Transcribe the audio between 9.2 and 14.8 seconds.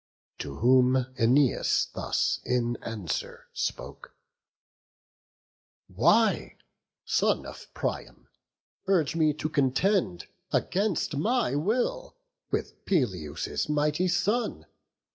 to contend, Against my will, with Peleus' mighty son?